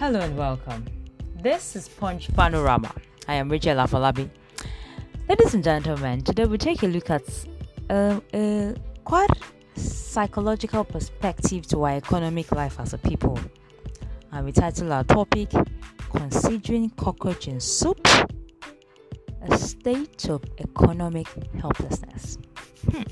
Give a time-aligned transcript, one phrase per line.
[0.00, 0.86] Hello and welcome.
[1.42, 2.90] This is Punch Panorama.
[3.28, 4.30] I am Rachel Afolabi.
[5.28, 7.22] Ladies and gentlemen, today we take a look at
[7.90, 8.74] uh, a
[9.04, 9.28] quite
[9.76, 13.38] psychological perspective to our economic life as a people.
[14.32, 15.50] And we title our topic
[16.14, 18.00] Considering Cockroach in Soup
[19.50, 21.26] A State of Economic
[21.60, 22.38] Helplessness.
[22.90, 23.02] Hmm.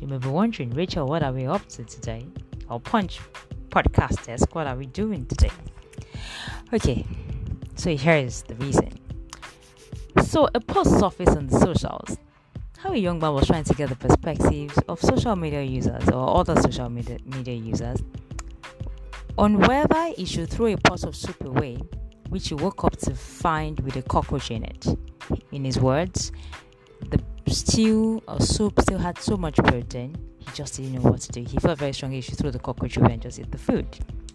[0.00, 2.26] You may be wondering, Rachel, what are we up to today?
[2.68, 3.20] Our Punch
[3.70, 5.52] podcasters, what are we doing today?
[6.72, 7.06] Okay,
[7.76, 8.90] so here is the reason.
[10.24, 12.18] So, a post surfaced on the socials
[12.84, 16.36] how a young man was trying to get the perspectives of social media users or
[16.36, 18.02] other social media, media users
[19.38, 21.76] on whether he should throw a pot of soup away,
[22.28, 24.86] which he woke up to find with a cockroach in it.
[25.50, 26.30] In his words,
[27.08, 31.32] the stew or soup still had so much protein, he just didn't know what to
[31.32, 31.42] do.
[31.42, 33.86] He felt very strongly he should throw the cockroach away and just eat the food.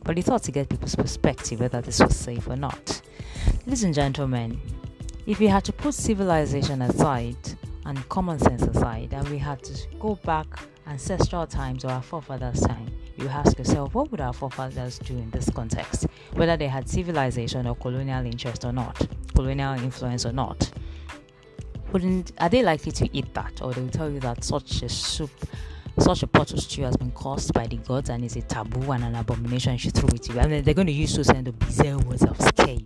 [0.10, 3.00] But he thought to get people's perspective whether this was safe or not.
[3.68, 4.60] Ladies and gentlemen,
[5.28, 7.38] if we had to put civilization aside
[7.86, 10.48] and common sense aside, and we had to go back
[10.88, 12.88] ancestral times or our forefathers' time,
[13.18, 16.08] you ask yourself, what would our forefathers do in this context?
[16.34, 20.72] Whether they had civilization or colonial interest or not, colonial influence or not.
[21.92, 24.90] Wouldn't are they likely to eat that, or they will tell you that such a
[24.90, 25.30] soup
[26.00, 28.92] such a pot of stew has been caused by the gods and is a taboo
[28.92, 30.42] and an abomination you should throw it away.
[30.42, 32.86] I mean, they're going to use those kind of bizarre words of scare you.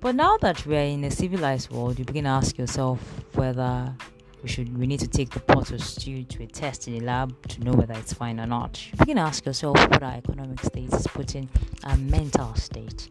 [0.00, 3.00] But now that we're in a civilized world, you begin to ask yourself
[3.34, 3.94] whether
[4.42, 7.00] we should we need to take the pot of stew to a test in the
[7.00, 8.82] lab to know whether it's fine or not.
[8.90, 11.48] You begin to ask yourself what our economic state is putting
[11.84, 13.10] our mental state,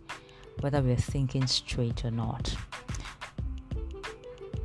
[0.61, 2.55] whether we're thinking straight or not.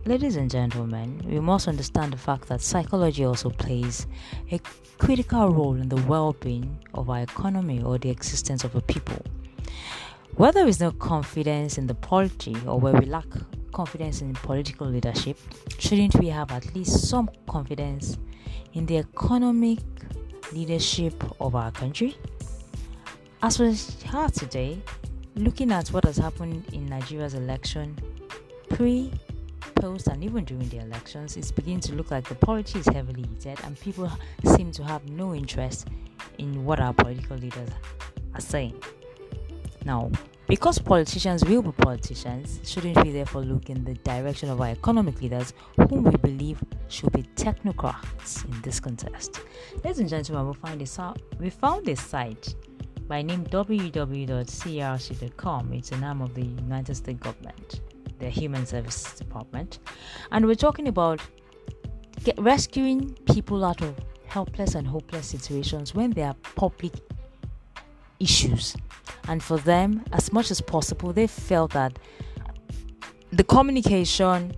[0.07, 4.07] Ladies and gentlemen, we must understand the fact that psychology also plays
[4.53, 4.61] a
[4.99, 9.25] critical role in the well being of our economy or the existence of a people.
[10.37, 13.25] Where there is no confidence in the polity or where we lack
[13.73, 15.39] confidence in political leadership,
[15.79, 18.19] shouldn't we have at least some confidence
[18.75, 19.79] in the economic
[20.53, 22.15] leadership of our country?
[23.43, 23.75] As we
[24.13, 24.83] are today,
[25.35, 27.99] looking at what has happened in Nigeria's election
[28.69, 29.11] pre
[29.85, 33.59] and even during the elections, it's beginning to look like the polity is heavily heated
[33.65, 34.11] and people
[34.57, 35.89] seem to have no interest
[36.39, 37.69] in what our political leaders
[38.35, 38.83] are saying.
[39.85, 40.11] Now,
[40.47, 45.21] because politicians will be politicians, shouldn't we therefore look in the direction of our economic
[45.21, 49.43] leaders, whom we believe should be technocrats in this contest?
[49.85, 50.99] Ladies and gentlemen, we, find this
[51.39, 52.55] we found a site
[53.07, 54.33] by name www.crc.com.
[55.75, 57.83] It's the name of the United States government
[58.19, 59.79] the Human Services Department,
[60.33, 61.21] and we're talking about
[62.39, 63.95] rescuing people out of
[64.27, 66.93] helpless and hopeless situations when there are public
[68.19, 68.77] issues.
[69.29, 71.99] And for them, as much as possible, they felt that
[73.33, 74.55] the communication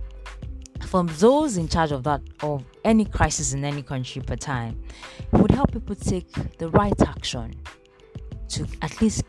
[0.87, 4.81] from those in charge of that of any crisis in any country per time
[5.33, 7.53] would help people take the right action
[8.47, 9.23] to at least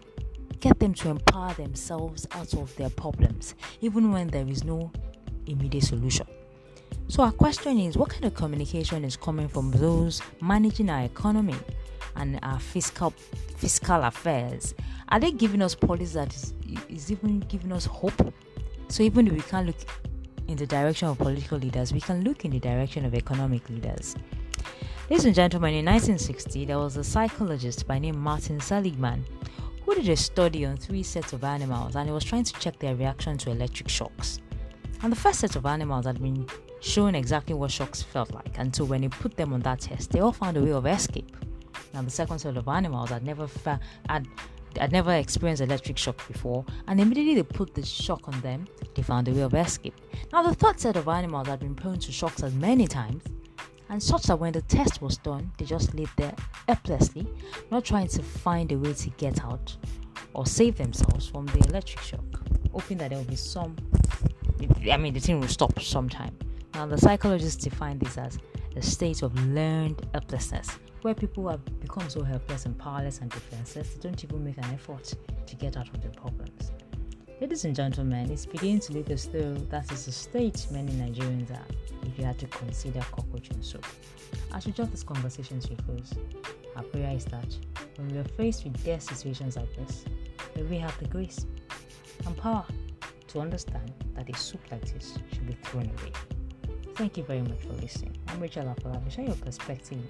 [0.60, 4.90] get them to empower themselves out of their problems, even when there is no
[5.46, 6.26] immediate solution.
[7.08, 11.56] So, our question is what kind of communication is coming from those managing our economy
[12.16, 13.10] and our fiscal
[13.56, 14.74] fiscal affairs?
[15.08, 16.52] Are they giving us policies that is,
[16.88, 18.34] is even giving us hope?
[18.88, 19.76] So, even if we can't look
[20.48, 24.14] in the direction of political leaders, we can look in the direction of economic leaders.
[25.08, 29.24] Ladies and gentlemen, in 1960, there was a psychologist by name Martin Seligman
[29.88, 32.78] who did a study on three sets of animals and he was trying to check
[32.78, 34.38] their reaction to electric shocks.
[35.02, 36.46] And the first set of animals had been
[36.80, 40.10] shown exactly what shocks felt like, and so when he put them on that test,
[40.10, 41.34] they all found a way of escape.
[41.94, 44.26] Now the second set of animals had never fa- had
[44.78, 49.00] had never experienced electric shock before, and immediately they put the shock on them, they
[49.00, 49.94] found a way of escape.
[50.34, 53.22] Now the third set of animals had been prone to shocks as many times,
[53.90, 56.34] and such that when the test was done, they just laid there
[56.66, 57.26] helplessly,
[57.70, 59.76] not trying to find a way to get out
[60.34, 62.24] or save themselves from the electric shock,
[62.72, 63.76] hoping that there will be some.
[64.90, 66.36] I mean, the thing will stop sometime.
[66.74, 68.38] Now, the psychologists define this as
[68.76, 73.94] a state of learned helplessness, where people have become so helpless and powerless and defenseless,
[73.94, 75.14] they don't even make an effort
[75.46, 76.72] to get out of their problems.
[77.40, 81.52] Ladies and gentlemen, it's beginning to look as though that is the state many Nigerians
[81.52, 81.64] are
[82.04, 83.86] if you had to consider cockroach and soup.
[84.52, 86.14] As we draw this conversation to a close,
[86.74, 87.56] our prayer is that
[87.96, 90.04] when we are faced with dire situations like this,
[90.56, 91.46] may we have the grace
[92.26, 92.64] and power
[93.28, 96.12] to understand that a soup like this should be thrown away.
[96.96, 98.16] Thank you very much for listening.
[98.26, 99.12] I'm Rachel Afolabi.
[99.12, 100.02] Share your perspective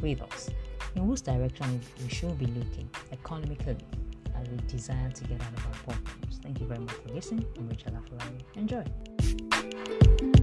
[0.00, 0.48] with us
[0.94, 3.78] in whose direction we should be looking economically
[4.50, 6.40] we desire to get out of our partners.
[6.42, 7.46] Thank you very much for listening.
[7.58, 8.42] I'm Rachel Afolabi.
[8.56, 10.37] Enjoy.